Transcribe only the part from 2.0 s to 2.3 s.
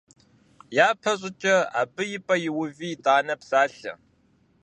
и